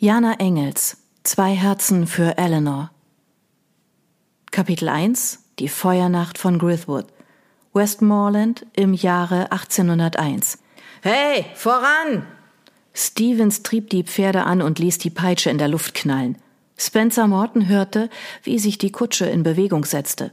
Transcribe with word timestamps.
Jana 0.00 0.34
Engels 0.34 0.98
Zwei 1.24 1.56
Herzen 1.56 2.06
für 2.06 2.38
Eleanor 2.38 2.92
Kapitel 4.52 4.88
1 4.88 5.40
Die 5.58 5.68
Feuernacht 5.68 6.38
von 6.38 6.60
Grithwood 6.60 7.06
Westmoreland 7.72 8.64
im 8.76 8.94
Jahre 8.94 9.50
1801 9.50 10.58
Hey, 11.02 11.46
voran! 11.56 12.28
Stevens 12.94 13.64
trieb 13.64 13.90
die 13.90 14.04
Pferde 14.04 14.44
an 14.44 14.62
und 14.62 14.78
ließ 14.78 14.98
die 14.98 15.10
Peitsche 15.10 15.50
in 15.50 15.58
der 15.58 15.66
Luft 15.66 15.94
knallen. 15.94 16.38
Spencer 16.76 17.26
Morton 17.26 17.66
hörte, 17.66 18.08
wie 18.44 18.60
sich 18.60 18.78
die 18.78 18.92
Kutsche 18.92 19.26
in 19.26 19.42
Bewegung 19.42 19.84
setzte. 19.84 20.30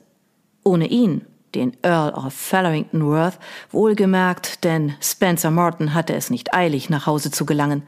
Ohne 0.63 0.86
ihn, 0.86 1.25
den 1.55 1.75
Earl 1.82 2.13
of 2.13 2.36
Featherington 2.36 3.04
Worth, 3.07 3.39
wohlgemerkt, 3.71 4.63
denn 4.63 4.93
Spencer 5.02 5.50
Morton 5.50 5.95
hatte 5.95 6.13
es 6.13 6.29
nicht 6.29 6.54
eilig, 6.54 6.91
nach 6.91 7.07
Hause 7.07 7.32
zu 7.32 7.47
gelangen. 7.47 7.82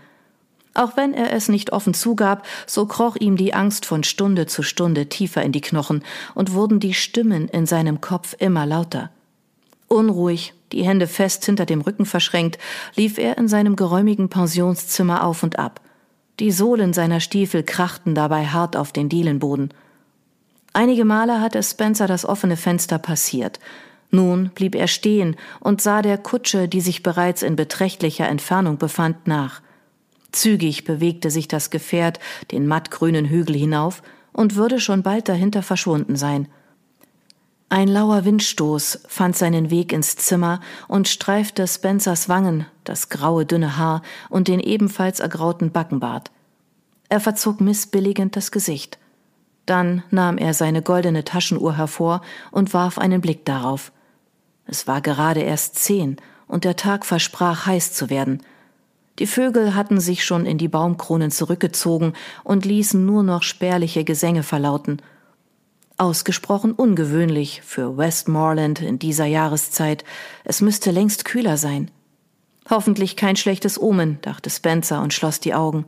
Auch 0.73 0.95
wenn 0.95 1.13
er 1.13 1.33
es 1.33 1.49
nicht 1.49 1.73
offen 1.73 1.93
zugab, 1.93 2.45
so 2.65 2.85
kroch 2.85 3.15
ihm 3.15 3.35
die 3.37 3.53
Angst 3.53 3.85
von 3.85 4.03
Stunde 4.03 4.45
zu 4.45 4.63
Stunde 4.63 5.07
tiefer 5.07 5.41
in 5.41 5.51
die 5.51 5.61
Knochen 5.61 6.03
und 6.35 6.53
wurden 6.53 6.79
die 6.79 6.93
Stimmen 6.93 7.47
in 7.47 7.65
seinem 7.65 8.01
Kopf 8.01 8.35
immer 8.39 8.65
lauter. 8.65 9.09
Unruhig, 9.87 10.53
die 10.71 10.83
Hände 10.83 11.07
fest 11.07 11.45
hinter 11.45 11.65
dem 11.65 11.81
Rücken 11.81 12.05
verschränkt, 12.05 12.57
lief 12.95 13.17
er 13.17 13.37
in 13.37 13.47
seinem 13.47 13.75
geräumigen 13.75 14.29
Pensionszimmer 14.29 15.23
auf 15.23 15.43
und 15.43 15.57
ab. 15.57 15.81
Die 16.39 16.51
Sohlen 16.51 16.93
seiner 16.93 17.19
Stiefel 17.19 17.63
krachten 17.63 18.13
dabei 18.13 18.45
hart 18.45 18.75
auf 18.75 18.91
den 18.91 19.09
Dielenboden. 19.09 19.73
Einige 20.73 21.05
Male 21.05 21.41
hatte 21.41 21.63
Spencer 21.63 22.05
das 22.05 22.25
offene 22.25 22.57
Fenster 22.57 22.99
passiert. 22.99 23.59
Nun 24.11 24.51
blieb 24.53 24.75
er 24.75 24.87
stehen 24.87 25.35
und 25.59 25.81
sah 25.81 26.01
der 26.01 26.17
Kutsche, 26.17 26.67
die 26.67 26.81
sich 26.81 27.01
bereits 27.01 27.41
in 27.41 27.55
beträchtlicher 27.55 28.27
Entfernung 28.27 28.77
befand, 28.77 29.27
nach. 29.27 29.61
Zügig 30.31 30.83
bewegte 30.83 31.31
sich 31.31 31.47
das 31.47 31.69
Gefährt 31.69 32.19
den 32.51 32.67
mattgrünen 32.67 33.25
Hügel 33.25 33.55
hinauf 33.55 34.03
und 34.33 34.55
würde 34.55 34.79
schon 34.79 35.03
bald 35.03 35.29
dahinter 35.29 35.63
verschwunden 35.63 36.15
sein. 36.15 36.47
Ein 37.69 37.89
lauer 37.89 38.23
Windstoß 38.23 39.01
fand 39.07 39.35
seinen 39.35 39.69
Weg 39.69 39.91
ins 39.91 40.15
Zimmer 40.15 40.61
und 40.87 41.09
streifte 41.09 41.67
Spencers 41.67 42.29
Wangen, 42.29 42.65
das 42.85 43.09
graue 43.09 43.45
dünne 43.45 43.77
Haar 43.77 44.03
und 44.29 44.47
den 44.47 44.61
ebenfalls 44.61 45.19
ergrauten 45.19 45.71
Backenbart. 45.71 46.31
Er 47.09 47.19
verzog 47.19 47.59
missbilligend 47.59 48.35
das 48.37 48.51
Gesicht. 48.51 48.99
Dann 49.65 50.03
nahm 50.11 50.37
er 50.37 50.53
seine 50.53 50.81
goldene 50.81 51.25
Taschenuhr 51.25 51.75
hervor 51.75 52.21
und 52.51 52.73
warf 52.73 52.97
einen 52.97 53.19
Blick 53.19 53.43
darauf. 53.43 53.91
Es 54.65 54.87
war 54.87 55.01
gerade 55.01 55.41
erst 55.41 55.75
zehn, 55.75 56.17
und 56.47 56.63
der 56.63 56.77
Tag 56.77 57.05
versprach 57.05 57.65
heiß 57.65 57.93
zu 57.93 58.09
werden– 58.09 58.41
die 59.19 59.27
Vögel 59.27 59.73
hatten 59.75 59.99
sich 59.99 60.23
schon 60.23 60.45
in 60.45 60.57
die 60.57 60.67
Baumkronen 60.67 61.31
zurückgezogen 61.31 62.13
und 62.43 62.65
ließen 62.65 63.03
nur 63.05 63.23
noch 63.23 63.43
spärliche 63.43 64.03
Gesänge 64.03 64.43
verlauten. 64.43 65.01
Ausgesprochen 65.97 66.73
ungewöhnlich 66.73 67.63
für 67.63 67.97
Westmoreland 67.97 68.81
in 68.81 68.99
dieser 68.99 69.25
Jahreszeit. 69.25 70.03
Es 70.43 70.61
müsste 70.61 70.91
längst 70.91 71.25
kühler 71.25 71.57
sein. 71.57 71.89
Hoffentlich 72.69 73.15
kein 73.15 73.35
schlechtes 73.35 73.81
Omen, 73.81 74.19
dachte 74.21 74.51
Spencer 74.51 75.01
und 75.01 75.13
schloss 75.13 75.39
die 75.39 75.55
Augen. 75.55 75.85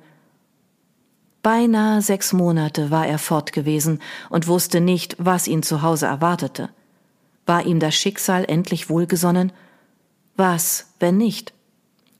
Beinahe 1.44 2.02
sechs 2.02 2.34
Monate 2.34 2.90
war 2.90 3.06
er 3.06 3.20
fort 3.20 3.54
gewesen 3.54 4.02
und 4.30 4.48
wusste 4.48 4.82
nicht, 4.82 5.16
was 5.20 5.48
ihn 5.48 5.62
zu 5.62 5.84
Hause 5.84 6.08
erwartete. 6.08 6.70
War 7.46 7.66
ihm 7.66 7.80
das 7.80 7.96
Schicksal 7.96 8.46
endlich 8.46 8.90
wohlgesonnen? 8.90 9.52
Was, 10.36 10.94
wenn 11.00 11.18
nicht? 11.18 11.54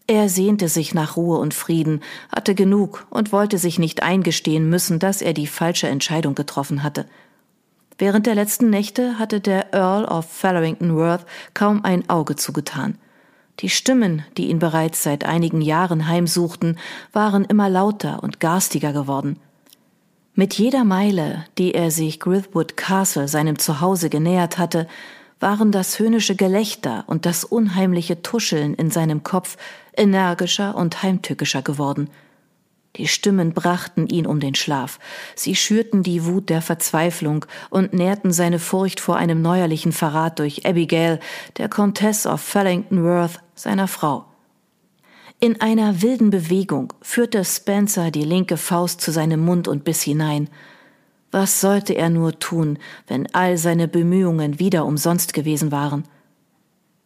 Er 0.10 0.28
sehnte 0.28 0.70
sich 0.70 0.96
nach 0.96 1.18
Ruhe 1.18 1.38
und 1.38 1.54
Frieden, 1.54 2.02
hatte 2.36 2.56
genug 2.56 3.06
und 3.12 3.32
wollte 3.32 3.60
sich 3.60 3.78
nicht 3.78 4.02
eingestehen 4.02 4.68
müssen, 4.68 4.98
dass 4.98 5.22
er 5.22 5.34
die 5.34 5.46
falsche 5.46 5.88
Entscheidung 5.88 6.34
getroffen 6.34 6.82
hatte. 6.82 7.06
Während 8.00 8.26
der 8.26 8.34
letzten 8.34 8.72
Nächte 8.72 9.20
hatte 9.20 9.40
der 9.40 9.72
Earl 9.72 10.06
of 10.06 10.26
Featherington 10.26 10.96
Worth 10.96 11.28
kaum 11.54 11.86
ein 11.86 12.10
Auge 12.10 12.36
zugetan. 12.36 12.98
Die 13.60 13.70
Stimmen, 13.70 14.24
die 14.36 14.50
ihn 14.50 14.58
bereits 14.58 15.04
seit 15.04 15.26
einigen 15.26 15.62
Jahren 15.62 16.08
heimsuchten, 16.08 16.80
waren 17.14 17.46
immer 17.46 17.70
lauter 17.70 18.24
und 18.24 18.40
garstiger 18.40 18.94
geworden. 18.94 19.38
Mit 20.34 20.56
jeder 20.56 20.86
Meile, 20.86 21.46
die 21.60 21.76
er 21.76 21.92
sich 21.92 22.20
Grithwood 22.20 22.78
Castle, 22.78 23.28
seinem 23.28 23.60
Zuhause, 23.60 24.10
genähert 24.10 24.58
hatte, 24.58 24.88
waren 25.40 25.72
das 25.72 26.00
höhnische 26.00 26.36
Gelächter 26.36 27.04
und 27.08 27.26
das 27.26 27.44
unheimliche 27.44 28.22
Tuscheln 28.22 28.74
in 28.74 28.92
seinem 28.92 29.24
Kopf 29.24 29.58
energischer 30.00 30.76
und 30.76 31.04
heimtückischer 31.04 31.62
geworden. 31.62 32.10
Die 32.96 33.08
Stimmen 33.08 33.54
brachten 33.54 34.08
ihn 34.08 34.26
um 34.26 34.40
den 34.40 34.56
Schlaf, 34.56 35.00
sie 35.36 35.56
schürten 35.56 36.02
die 36.02 36.26
Wut 36.26 36.50
der 36.50 36.62
Verzweiflung 36.62 37.46
und 37.70 37.94
nährten 37.94 38.32
seine 38.32 38.58
Furcht 38.58 39.00
vor 39.00 39.18
einem 39.18 39.44
neuerlichen 39.44 39.92
Verrat 39.92 40.40
durch 40.40 40.66
Abigail, 40.66 41.20
der 41.58 41.70
Countess 41.70 42.26
of 42.26 42.42
Fellington 42.42 43.04
Worth, 43.04 43.40
seiner 43.54 43.88
Frau. 43.88 44.26
In 45.40 45.62
einer 45.62 46.02
wilden 46.02 46.32
Bewegung 46.32 46.92
führte 47.02 47.46
Spencer 47.46 48.12
die 48.12 48.24
linke 48.24 48.58
Faust 48.58 49.02
zu 49.02 49.12
seinem 49.12 49.40
Mund 49.40 49.68
und 49.68 49.84
biss 49.84 50.02
hinein. 50.02 50.50
Was 51.32 51.62
sollte 51.62 51.94
er 51.94 52.10
nur 52.10 52.40
tun, 52.40 52.80
wenn 53.08 53.34
all 53.34 53.58
seine 53.58 53.88
Bemühungen 53.88 54.60
wieder 54.60 54.86
umsonst 54.86 55.34
gewesen 55.34 55.72
waren? 55.72 56.04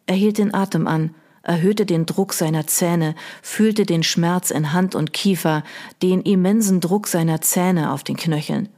Er 0.06 0.16
hielt 0.16 0.38
den 0.38 0.54
Atem 0.54 0.86
an, 0.86 1.14
erhöhte 1.44 1.86
den 1.86 2.06
Druck 2.06 2.32
seiner 2.32 2.66
Zähne, 2.66 3.14
fühlte 3.42 3.86
den 3.86 4.02
Schmerz 4.02 4.50
in 4.50 4.72
Hand 4.72 4.94
und 4.94 5.12
Kiefer, 5.12 5.62
den 6.02 6.22
immensen 6.22 6.80
Druck 6.80 7.06
seiner 7.06 7.40
Zähne 7.40 7.92
auf 7.92 8.02
den 8.02 8.16
Knöcheln. 8.16 8.68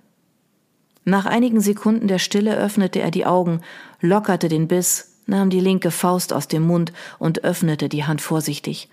Nach 1.04 1.25
einigen 1.25 1.60
Sekunden 1.60 2.09
der 2.09 2.19
Stille 2.19 2.56
öffnete 2.56 3.00
er 3.00 3.12
die 3.12 3.27
Augen, 3.27 3.60
lockerte 4.00 4.49
den 4.49 4.66
Biss, 4.66 5.12
nahm 5.27 5.50
die 5.50 5.60
linke 5.60 5.91
Faust 5.91 6.32
aus 6.32 6.49
dem 6.49 6.65
Mund 6.65 6.93
und 7.19 7.44
öffnete 7.44 7.88
die 7.88 8.04
Hand 8.04 8.21
vorsichtig. 8.21 8.88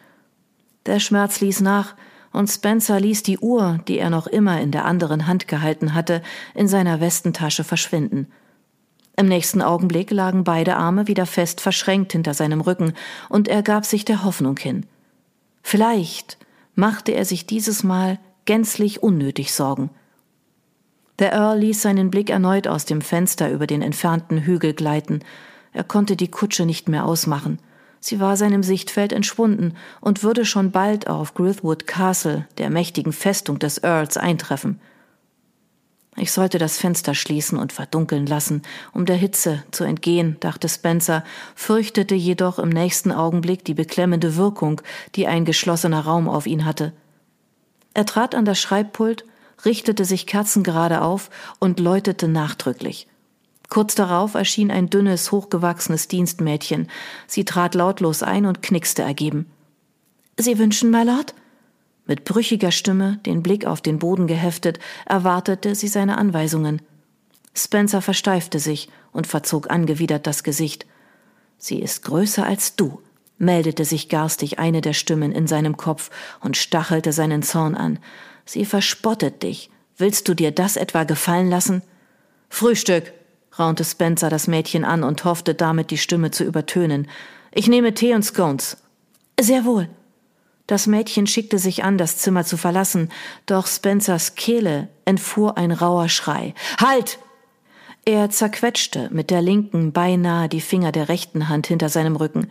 Der 0.86 1.00
Schmerz 1.00 1.42
ließ 1.42 1.62
nach, 1.62 1.96
und 2.32 2.50
Spencer 2.50 3.00
ließ 3.00 3.24
die 3.24 3.40
Uhr, 3.40 3.80
die 3.88 4.00
er 4.00 4.10
noch 4.10 4.28
immer 4.28 4.60
in 4.60 4.72
der 4.72 4.86
anderen 4.86 5.28
Hand 5.28 5.48
gehalten 5.48 5.94
hatte, 5.94 6.22
in 6.56 6.68
seiner 6.68 7.00
Westentasche 7.00 7.64
verschwinden. 7.64 8.28
Im 9.16 9.28
nächsten 9.28 9.62
Augenblick 9.62 10.10
lagen 10.12 10.44
beide 10.44 10.76
Arme 10.76 11.08
wieder 11.08 11.26
fest 11.26 11.62
verschränkt 11.62 12.14
hinter 12.14 12.34
seinem 12.34 12.62
Rücken, 12.62 12.94
und 13.30 13.48
er 13.48 13.62
gab 13.62 13.86
sich 13.86 14.06
der 14.06 14.24
Hoffnung 14.24 14.58
hin. 14.58 14.86
Vielleicht 15.62 16.38
machte 16.76 17.12
er 17.14 17.26
sich 17.26 17.46
dieses 17.46 17.84
Mal 17.84 18.20
gänzlich 18.46 19.04
unnötig 19.04 19.54
Sorgen. 19.54 19.90
Der 21.20 21.34
Earl 21.34 21.60
ließ 21.60 21.82
seinen 21.82 22.10
Blick 22.10 22.30
erneut 22.32 22.68
aus 22.68 22.86
dem 22.86 23.02
Fenster 23.02 23.52
über 23.52 23.68
den 23.68 23.82
entfernten 23.82 24.40
Hügel 24.40 24.74
gleiten. 24.74 25.20
Er 25.72 25.84
konnte 25.84 26.16
die 26.16 26.30
Kutsche 26.30 26.66
nicht 26.66 26.90
mehr 26.90 27.06
ausmachen. 27.06 27.60
Sie 28.00 28.20
war 28.20 28.36
seinem 28.36 28.64
Sichtfeld 28.64 29.14
entschwunden 29.14 29.78
und 30.02 30.24
würde 30.24 30.44
schon 30.44 30.72
bald 30.72 31.08
auf 31.08 31.36
Grithwood 31.36 31.88
Castle, 31.88 32.48
der 32.58 32.70
mächtigen 32.70 33.14
Festung 33.14 33.60
des 33.60 33.78
Earls, 33.78 34.18
eintreffen. 34.18 34.82
Ich 36.16 36.32
sollte 36.32 36.60
das 36.60 36.78
Fenster 36.78 37.16
schließen 37.16 37.58
und 37.58 37.74
verdunkeln 37.74 38.28
lassen, 38.28 38.62
um 38.94 39.06
der 39.06 39.16
Hitze 39.16 39.64
zu 39.72 39.84
entgehen, 39.84 40.38
dachte 40.40 40.70
Spencer, 40.70 41.24
fürchtete 41.56 42.14
jedoch 42.14 42.60
im 42.60 42.70
nächsten 42.70 43.12
Augenblick 43.12 43.66
die 43.66 43.74
beklemmende 43.74 44.36
Wirkung, 44.36 44.82
die 45.16 45.26
ein 45.26 45.44
geschlossener 45.44 46.02
Raum 46.02 46.30
auf 46.30 46.46
ihn 46.46 46.66
hatte. 46.66 46.94
Er 47.96 48.06
trat 48.06 48.36
an 48.36 48.46
das 48.46 48.60
Schreibpult, 48.60 49.26
richtete 49.66 50.06
sich 50.06 50.28
kerzengerade 50.28 51.02
auf 51.02 51.30
und 51.60 51.80
läutete 51.80 52.28
nachdrücklich. 52.28 53.08
Kurz 53.70 53.96
darauf 53.96 54.36
erschien 54.36 54.70
ein 54.70 54.92
dünnes, 54.92 55.32
hochgewachsenes 55.32 56.08
Dienstmädchen. 56.08 56.90
Sie 57.26 57.44
trat 57.44 57.74
lautlos 57.74 58.22
ein 58.22 58.46
und 58.46 58.62
knickste 58.62 59.02
ergeben. 59.02 59.48
Sie 60.38 60.60
wünschen, 60.60 60.92
my 60.92 61.04
Lord? 61.04 61.34
Mit 62.06 62.26
brüchiger 62.26 62.72
Stimme, 62.72 63.20
den 63.26 63.44
Blick 63.44 63.66
auf 63.66 63.82
den 63.82 64.00
Boden 64.00 64.28
geheftet, 64.28 64.80
erwartete 65.06 65.74
sie 65.76 65.88
seine 65.88 66.18
Anweisungen. 66.18 66.82
Spencer 67.54 68.02
versteifte 68.02 68.60
sich 68.60 68.90
und 69.12 69.28
verzog 69.28 69.72
angewidert 69.72 70.28
das 70.28 70.44
Gesicht. 70.44 70.86
Sie 71.58 71.82
ist 71.82 72.04
größer 72.04 72.46
als 72.46 72.76
du, 72.76 73.02
meldete 73.38 73.86
sich 73.86 74.10
garstig 74.10 74.60
eine 74.60 74.82
der 74.82 74.94
Stimmen 74.94 75.32
in 75.32 75.48
seinem 75.48 75.78
Kopf 75.78 76.10
und 76.42 76.58
stachelte 76.58 77.14
seinen 77.14 77.44
Zorn 77.44 77.76
an. 77.76 78.00
Sie 78.46 78.66
verspottet 78.66 79.44
dich. 79.44 79.70
Willst 79.98 80.28
du 80.28 80.34
dir 80.34 80.52
das 80.52 80.76
etwa 80.76 81.04
gefallen 81.04 81.50
lassen? 81.50 81.84
Frühstück, 82.50 83.14
raunte 83.58 83.86
Spencer 83.86 84.30
das 84.30 84.48
Mädchen 84.48 84.84
an 84.84 85.04
und 85.04 85.24
hoffte 85.24 85.54
damit 85.54 85.92
die 85.92 85.98
Stimme 85.98 86.32
zu 86.32 86.44
übertönen. 86.44 87.08
Ich 87.52 87.68
nehme 87.68 87.94
Tee 87.94 88.14
und 88.14 88.24
Scones. 88.24 88.78
Sehr 89.40 89.64
wohl. 89.64 89.88
Das 90.68 90.88
Mädchen 90.88 91.28
schickte 91.28 91.60
sich 91.60 91.84
an, 91.84 91.98
das 91.98 92.18
Zimmer 92.18 92.46
zu 92.46 92.56
verlassen, 92.56 93.10
doch 93.46 93.68
Spencers 93.68 94.36
Kehle 94.36 94.88
entfuhr 95.06 95.58
ein 95.58 95.72
rauer 95.72 96.10
Schrei. 96.10 96.54
Halt! 96.80 97.20
Er 98.06 98.30
zerquetschte 98.30 99.10
mit 99.12 99.30
der 99.30 99.42
linken 99.42 99.94
beinahe 99.94 100.50
die 100.50 100.62
Finger 100.62 100.92
der 100.92 101.08
rechten 101.08 101.48
Hand 101.48 101.68
hinter 101.68 101.88
seinem 101.88 102.18
Rücken. 102.18 102.50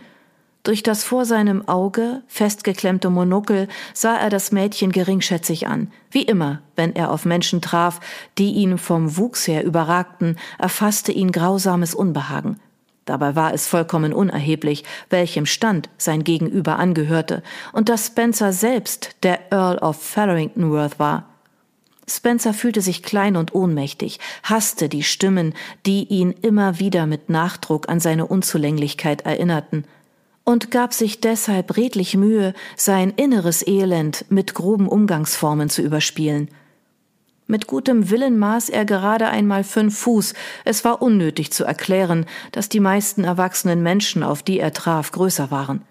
Durch 0.62 0.82
das 0.82 1.02
vor 1.02 1.24
seinem 1.24 1.66
Auge 1.68 2.22
festgeklemmte 2.28 3.10
Monokel 3.10 3.68
sah 3.94 4.16
er 4.16 4.30
das 4.30 4.52
Mädchen 4.52 4.92
geringschätzig 4.92 5.66
an. 5.66 5.90
Wie 6.10 6.22
immer, 6.22 6.62
wenn 6.76 6.94
er 6.94 7.10
auf 7.10 7.24
Menschen 7.24 7.60
traf, 7.60 8.00
die 8.38 8.52
ihn 8.52 8.78
vom 8.78 9.16
Wuchs 9.16 9.48
her 9.48 9.64
überragten, 9.64 10.38
erfasste 10.58 11.10
ihn 11.10 11.32
grausames 11.32 11.94
Unbehagen. 11.94 12.60
Dabei 13.04 13.34
war 13.34 13.52
es 13.52 13.66
vollkommen 13.66 14.12
unerheblich, 14.12 14.84
welchem 15.10 15.46
Stand 15.46 15.88
sein 15.98 16.22
Gegenüber 16.22 16.78
angehörte, 16.78 17.42
und 17.72 17.88
dass 17.88 18.06
Spencer 18.06 18.52
selbst 18.52 19.16
der 19.24 19.52
Earl 19.52 19.78
of 19.78 20.00
Featherington 20.00 20.70
Worth 20.70 20.98
war. 20.98 21.28
Spencer 22.08 22.52
fühlte 22.52 22.80
sich 22.80 23.02
klein 23.02 23.36
und 23.36 23.54
ohnmächtig, 23.54 24.20
hasste 24.42 24.88
die 24.88 25.02
Stimmen, 25.02 25.54
die 25.86 26.04
ihn 26.04 26.30
immer 26.30 26.78
wieder 26.78 27.06
mit 27.06 27.28
Nachdruck 27.28 27.88
an 27.88 28.00
seine 28.00 28.26
Unzulänglichkeit 28.26 29.22
erinnerten, 29.22 29.84
und 30.44 30.72
gab 30.72 30.92
sich 30.92 31.20
deshalb 31.20 31.76
redlich 31.76 32.16
Mühe, 32.16 32.52
sein 32.76 33.12
inneres 33.16 33.64
Elend 33.66 34.24
mit 34.28 34.54
groben 34.54 34.88
Umgangsformen 34.88 35.70
zu 35.70 35.82
überspielen. 35.82 36.48
Mit 37.52 37.66
gutem 37.66 38.08
Willen 38.08 38.38
maß 38.38 38.70
er 38.70 38.86
gerade 38.86 39.28
einmal 39.28 39.62
fünf 39.62 39.98
Fuß. 39.98 40.32
Es 40.64 40.86
war 40.86 41.02
unnötig 41.02 41.52
zu 41.52 41.64
erklären, 41.64 42.24
dass 42.50 42.70
die 42.70 42.80
meisten 42.80 43.24
erwachsenen 43.24 43.82
Menschen, 43.82 44.22
auf 44.22 44.42
die 44.42 44.58
er 44.58 44.72
traf, 44.72 45.12
größer 45.12 45.50
waren. 45.50 45.82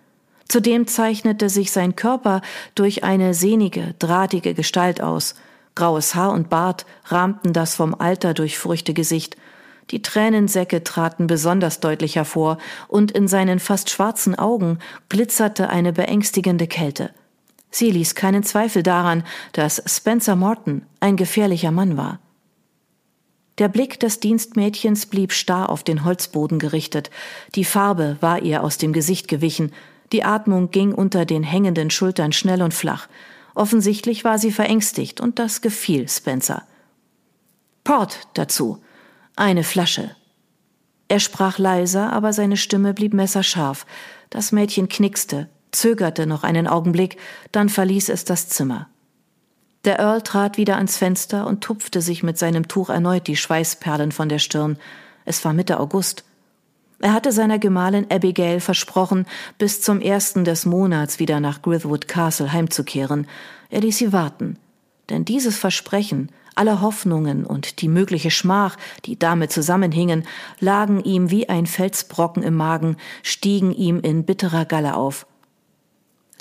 Zudem 0.48 0.88
zeichnete 0.88 1.50
sich 1.50 1.72
sein 1.72 1.96
Körper 1.96 2.42
durch 2.74 3.04
eine 3.04 3.36
sehnige, 3.36 3.94
drahtige 4.00 4.56
Gestalt 4.56 5.02
aus. 5.02 5.36
Graues 5.76 6.16
Haar 6.16 6.32
und 6.32 6.50
Bart 6.50 6.88
rahmten 7.06 7.54
das 7.54 7.76
vom 7.76 7.94
Alter 7.94 8.34
durchfurchte 8.34 8.96
Gesicht, 8.96 9.38
die 9.92 10.02
Tränensäcke 10.02 10.84
traten 10.84 11.28
besonders 11.28 11.80
deutlich 11.80 12.16
hervor, 12.16 12.58
und 12.88 13.12
in 13.12 13.28
seinen 13.28 13.60
fast 13.60 13.92
schwarzen 13.92 14.34
Augen 14.34 14.80
glitzerte 15.10 15.70
eine 15.70 15.94
beängstigende 15.94 16.66
Kälte. 16.66 17.12
Sie 17.72 17.90
ließ 17.90 18.16
keinen 18.16 18.44
Zweifel 18.44 18.84
daran, 18.84 19.24
dass 19.54 19.82
Spencer 19.86 20.36
Morton 20.36 20.86
ein 21.00 21.16
gefährlicher 21.16 21.72
Mann 21.72 21.98
war. 21.98 22.20
Der 23.58 23.70
Blick 23.70 24.00
des 24.00 24.20
Dienstmädchens 24.20 25.06
blieb 25.06 25.32
starr 25.32 25.70
auf 25.70 25.84
den 25.84 26.04
Holzboden 26.04 26.60
gerichtet, 26.60 27.10
die 27.56 27.66
Farbe 27.66 28.18
war 28.20 28.42
ihr 28.42 28.64
aus 28.64 28.78
dem 28.78 28.94
Gesicht 28.94 29.28
gewichen, 29.28 29.72
die 30.12 30.24
Atmung 30.24 30.72
ging 30.72 30.94
unter 30.94 31.26
den 31.26 31.44
hängenden 31.44 31.90
Schultern 31.90 32.34
schnell 32.34 32.62
und 32.62 32.74
flach. 32.74 33.08
Offensichtlich 33.56 34.24
war 34.24 34.38
sie 34.38 34.52
verängstigt, 34.52 35.22
und 35.22 35.40
das 35.40 35.62
gefiel 35.62 36.08
Spencer. 36.10 36.64
Port 37.84 38.28
dazu, 38.34 38.82
eine 39.36 39.64
Flasche. 39.64 40.16
Er 41.08 41.20
sprach 41.20 41.58
leiser, 41.58 42.14
aber 42.14 42.32
seine 42.32 42.58
Stimme 42.58 42.94
blieb 42.94 43.14
messerscharf. 43.14 43.86
Das 44.30 44.52
Mädchen 44.52 44.88
knickste, 44.88 45.50
zögerte 45.72 46.26
noch 46.26 46.44
einen 46.44 46.68
Augenblick, 46.68 47.18
dann 47.52 47.70
verließ 47.70 48.10
es 48.10 48.26
das 48.26 48.50
Zimmer. 48.50 48.88
Der 49.86 50.00
Earl 50.00 50.22
trat 50.22 50.58
wieder 50.58 50.76
ans 50.76 50.98
Fenster 50.98 51.48
und 51.48 51.62
tupfte 51.62 52.02
sich 52.02 52.22
mit 52.22 52.38
seinem 52.38 52.68
Tuch 52.68 52.90
erneut 52.90 53.28
die 53.28 53.36
Schweißperlen 53.36 54.12
von 54.12 54.30
der 54.30 54.40
Stirn. 54.40 54.78
Es 55.26 55.44
war 55.44 55.54
Mitte 55.54 55.80
August. 55.80 56.24
Er 57.00 57.14
hatte 57.14 57.32
seiner 57.32 57.58
Gemahlin 57.58 58.06
Abigail 58.12 58.60
versprochen, 58.60 59.26
bis 59.58 59.82
zum 59.82 60.00
ersten 60.02 60.46
des 60.46 60.66
Monats 60.68 61.18
wieder 61.18 61.40
nach 61.40 61.64
Grithwood 61.64 62.08
Castle 62.08 62.54
heimzukehren. 62.54 63.28
Er 63.72 63.82
ließ 63.82 63.98
sie 63.98 64.14
warten. 64.14 64.58
Denn 65.10 65.26
dieses 65.26 65.58
Versprechen 65.58 66.32
alle 66.54 66.82
Hoffnungen 66.82 67.46
und 67.46 67.82
die 67.82 67.88
mögliche 67.88 68.30
Schmach, 68.30 68.78
die 69.06 69.18
damit 69.18 69.52
zusammenhingen, 69.52 70.28
lagen 70.60 71.04
ihm 71.04 71.32
wie 71.32 71.50
ein 71.50 71.66
Felsbrocken 71.66 72.44
im 72.44 72.56
Magen, 72.56 72.98
stiegen 73.24 73.72
ihm 73.74 74.02
in 74.02 74.26
bitterer 74.26 74.66
Galle 74.66 74.96
auf. 74.96 75.26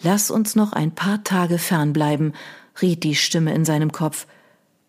Lass 0.02 0.30
uns 0.30 0.56
noch 0.56 0.72
ein 0.72 0.94
paar 0.94 1.24
Tage 1.24 1.58
fernbleiben, 1.58 2.34
riet 2.80 3.04
die 3.04 3.14
Stimme 3.14 3.54
in 3.54 3.64
seinem 3.64 3.92
Kopf. 3.92 4.26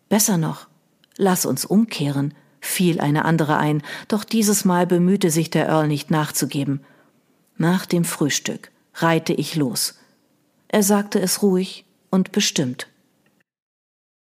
Besser 0.08 0.38
noch, 0.38 0.68
lass 1.16 1.44
uns 1.44 1.64
umkehren, 1.64 2.34
fiel 2.60 3.00
eine 3.00 3.24
andere 3.24 3.58
ein, 3.58 3.82
doch 4.08 4.24
dieses 4.24 4.64
Mal 4.64 4.86
bemühte 4.86 5.30
sich 5.30 5.50
der 5.50 5.68
Earl 5.68 5.88
nicht 5.88 6.10
nachzugeben. 6.10 6.80
Nach 7.58 7.84
dem 7.84 8.04
Frühstück 8.04 8.70
reite 8.94 9.32
ich 9.34 9.56
los. 9.56 9.98
Er 10.68 10.82
sagte 10.82 11.20
es 11.20 11.42
ruhig 11.42 11.84
und 12.10 12.32
bestimmt. 12.32 12.88